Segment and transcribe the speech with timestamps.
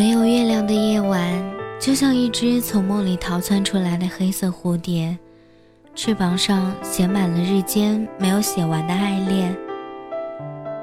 [0.00, 1.30] 没有月亮的夜晚，
[1.78, 5.14] 就像一只从梦里逃窜出来的黑色蝴蝶，
[5.94, 9.54] 翅膀上写满了日间没有写完的爱恋。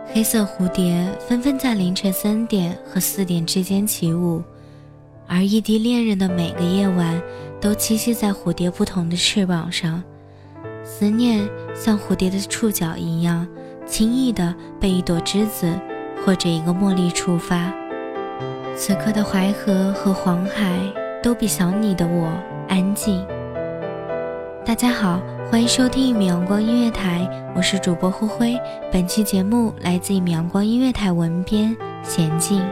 [0.06, 4.44] 黑色蝴蝶纷纷在凌晨三点和四点之间起舞，
[5.26, 7.20] 而异地恋人的每个夜晚
[7.60, 10.04] 都栖息在蝴蝶不同的翅膀上，
[10.84, 13.48] 思念像蝴蝶的触角一样，
[13.84, 15.74] 轻易地被一朵栀子
[16.24, 17.74] 或者一个茉莉触发。
[18.78, 20.80] 此刻的淮河和黄海
[21.24, 22.32] 都比想你的我
[22.70, 23.26] 安静。
[24.64, 25.20] 大家好，
[25.52, 28.56] 欢迎收听一米阳光音乐台，我是主播灰灰。
[28.92, 32.64] 本期节目来自一米阳光音乐台文编娴静。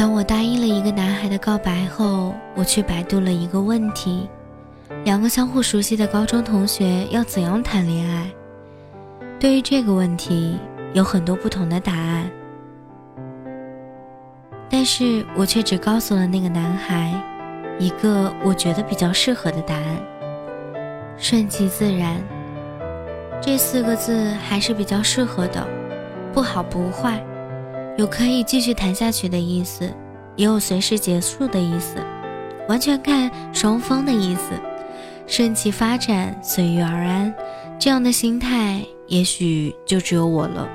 [0.00, 4.26] 当我答应了一个男孩的告白后，我去百度了一个问题：
[5.04, 8.30] 两个相互熟悉的高中同学要怎样谈恋爱？
[9.38, 10.58] 对于这个问题，
[10.94, 12.30] 有很多不同的答案，
[14.70, 17.12] 但是我却只告诉了那个男孩
[17.78, 19.98] 一个我觉得比较适合的答案：
[21.18, 22.16] 顺其自然。
[23.38, 25.62] 这四个字还是比较适合的，
[26.32, 27.22] 不好不坏。
[27.96, 29.92] 有可以继续谈下去的意思，
[30.36, 31.96] 也有随时结束的意思，
[32.68, 34.52] 完全看双方的意思。
[35.26, 37.32] 顺其发展，随遇而安，
[37.78, 40.68] 这样的心态也许就只有我了。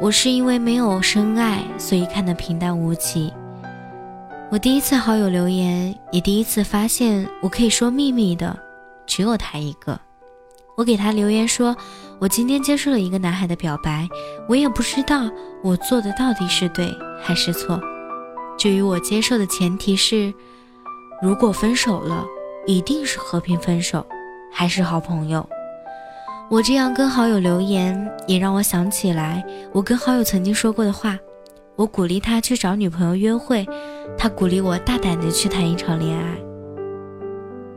[0.00, 3.32] 我是因为没有深爱，所以看得平淡无奇。
[4.50, 8.58] 我第一次好友留言，也第一次发现我可以说秘密的，
[9.06, 9.98] 只有他一个。
[10.76, 11.74] 我给他留言说，
[12.22, 14.08] 我今天接受了一个男孩的表白，
[14.48, 15.28] 我也不知道
[15.60, 16.88] 我做的到底是对
[17.20, 17.80] 还是错。
[18.56, 20.32] 至于我接受的前提是，
[21.20, 22.24] 如果分手了，
[22.64, 24.06] 一定是和平分手，
[24.52, 25.44] 还是好朋友。
[26.48, 31.18] 我这样跟好友留言，也让我想起来我跟好友曾经说过的话。
[31.74, 33.66] 我鼓励他去找女朋友约会，
[34.16, 36.38] 他鼓励我大胆的去谈一场恋爱。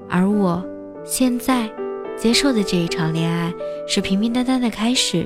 [0.07, 0.63] 而我
[1.03, 1.67] 现在。
[2.17, 3.53] 接受的这一场恋爱
[3.87, 5.25] 是平平淡淡的开始，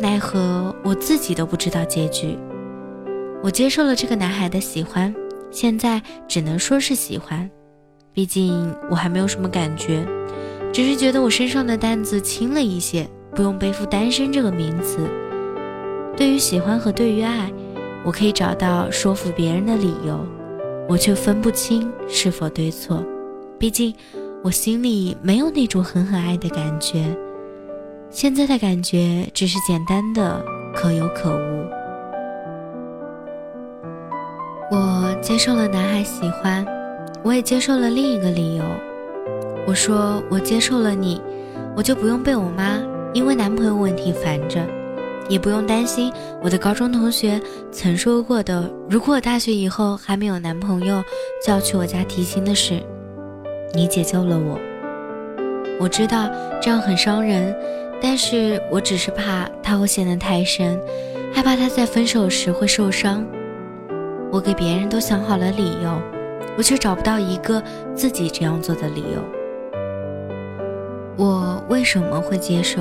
[0.00, 2.38] 奈何我自己都不知道结局。
[3.42, 5.14] 我接受了这个男孩的喜欢，
[5.50, 7.48] 现在只能说是喜欢，
[8.12, 10.06] 毕竟我还没有什么感觉，
[10.72, 14.98] 只是觉得我身上的担子轻了一些，不用背负单身这个名词。
[16.16, 17.52] 对于喜欢和对于爱，
[18.04, 20.24] 我可以找到说服别人的理由，
[20.88, 23.04] 我却分不清是否对错。
[23.58, 23.94] 毕竟
[24.42, 27.16] 我心里没有那种狠狠爱的感觉，
[28.10, 30.40] 现在的感觉只是简单的
[30.74, 31.66] 可有可无。
[34.70, 36.64] 我接受了男孩喜欢，
[37.24, 38.64] 我也接受了另一个理由。
[39.66, 41.20] 我说我接受了你，
[41.76, 42.78] 我就不用被我妈
[43.12, 44.64] 因为男朋友问题烦着，
[45.28, 47.40] 也不用担心我的高中同学
[47.72, 51.02] 曾说过的，如果我大学以后还没有男朋友，
[51.44, 52.80] 就要去我家提亲的事。
[53.72, 54.58] 你解救了我，
[55.78, 56.30] 我知道
[56.60, 57.54] 这样很伤人，
[58.00, 60.80] 但是我只是怕他会陷得太深，
[61.32, 63.26] 害怕他在分手时会受伤。
[64.32, 66.00] 我给别人都想好了理由，
[66.56, 67.62] 我却找不到一个
[67.94, 69.22] 自己这样做的理由。
[71.16, 72.80] 我为什么会接受，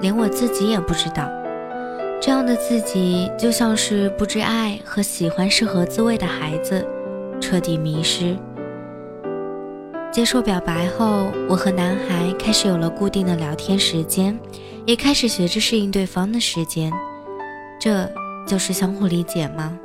[0.00, 1.28] 连我自己也不知道。
[2.20, 6.86] 这样的自己就像是不知爱和喜欢是何滋味的孩子，
[7.40, 8.36] 彻底迷失。
[10.12, 14.36] 接受表白后，我和男孩开始有了固定的聊天时间，
[14.84, 16.92] 也开始学着适应对方的时间。
[17.80, 18.10] 这
[18.44, 19.78] 就是相互理解吗？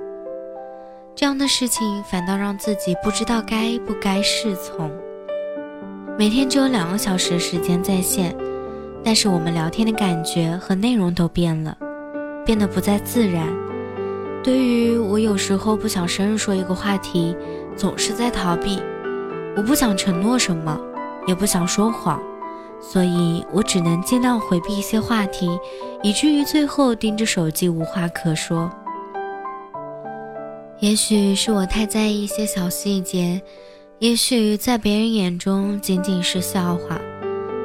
[1.15, 4.91] 这样的事情反倒让自己不知道该不该侍从。
[6.17, 8.35] 每天只有两个小时时间在线，
[9.03, 11.77] 但是我们聊天的感觉和内容都变了，
[12.43, 13.47] 变得不再自然。
[14.43, 17.37] 对于我有时候不想深入说一个话题，
[17.77, 18.81] 总是在逃避。
[19.57, 20.77] 我不想承诺什么，
[21.27, 22.21] 也不想说谎，
[22.81, 25.57] 所以我只能尽量回避一些话题，
[26.03, 28.69] 以至于最后盯着手机无话可说。
[30.79, 33.41] 也许是我太在意一些小细节，
[33.99, 36.99] 也许在别人眼中仅仅是笑话，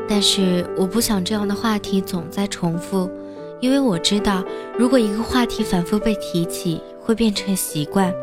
[0.09, 3.11] 但是我不想这样的话题总在重复，
[3.59, 4.45] 因为我知道，
[4.79, 8.15] 如果一个话题反复被提起，会变成习惯，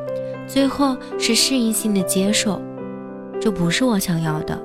[0.48, 2.62] 最后是适应性的接受，
[3.40, 4.60] 这不是我想要的。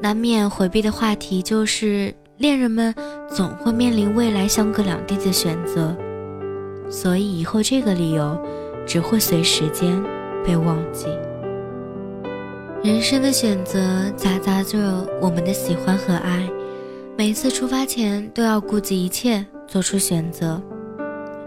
[0.00, 2.94] 难免回避的话题就是恋人们
[3.28, 5.96] 总会面临未来相隔两地的选择，
[6.88, 8.38] 所以以后这个理由。
[8.88, 10.02] 只会随时间
[10.42, 11.08] 被忘记。
[12.82, 16.48] 人生的选择夹杂着我们的喜欢和爱，
[17.14, 20.58] 每次出发前都要顾及一切做出选择。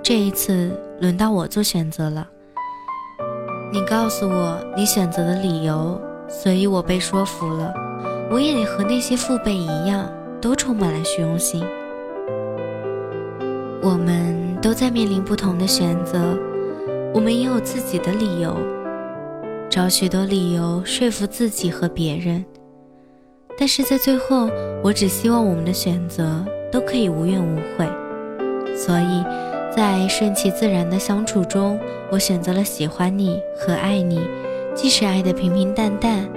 [0.03, 0.69] 这一次
[0.99, 2.27] 轮到我做选择了。
[3.73, 7.73] 你告诉我你选择的理由，所以我被说服了。
[8.29, 10.09] 我也和那些父辈一样，
[10.41, 11.63] 都充满了虚荣心。
[13.81, 16.37] 我们都在面临不同的选择。
[17.13, 18.55] 我们也有自己的理由，
[19.69, 22.43] 找许多理由说服自己和别人，
[23.57, 24.49] 但是在最后，
[24.83, 27.85] 我只希望我们的选择都可以无怨无悔。
[28.75, 29.23] 所以，
[29.75, 31.79] 在顺其自然的相处中，
[32.11, 34.19] 我选择了喜欢你和爱你，
[34.75, 36.27] 即使爱的平平淡淡，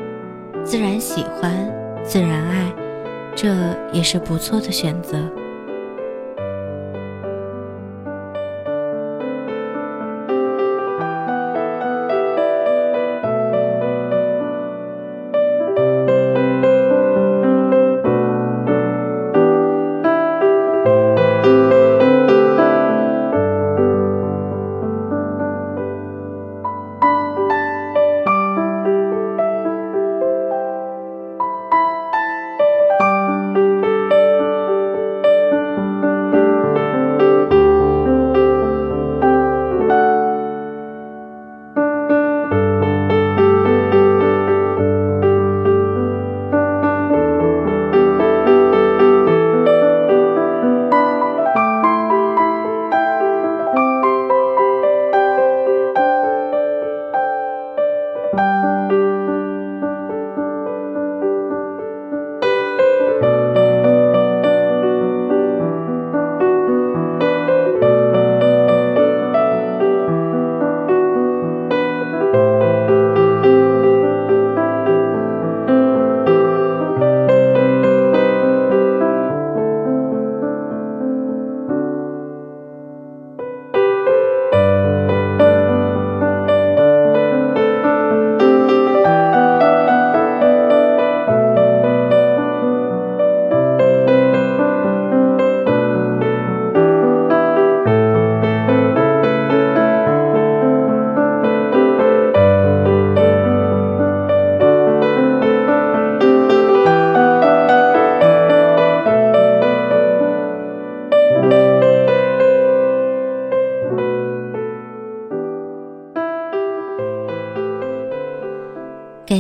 [0.64, 1.52] 自然喜欢，
[2.04, 2.72] 自然爱，
[3.34, 3.52] 这
[3.92, 5.18] 也是不错的选择。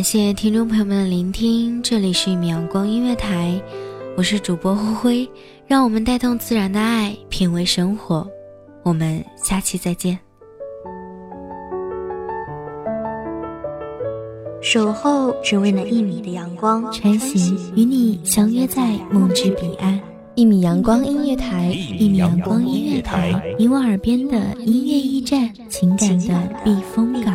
[0.04, 3.58] 谢听众朋友们的聆听，这里是一米阳光音乐台，
[4.18, 5.30] 我是主播灰灰，
[5.66, 8.28] 让我们带动自然的爱，品味生活，
[8.82, 10.18] 我们下期再见。
[14.60, 19.98] 守候只为那一米的阳光，穿行与你相约在梦之彼岸。
[20.34, 21.68] 一米阳光音乐台，
[21.98, 27.34] 一米阳光音乐台，你我耳边的音乐驿站，情感的避风港。